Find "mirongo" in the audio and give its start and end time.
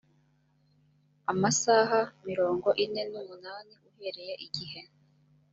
2.27-2.67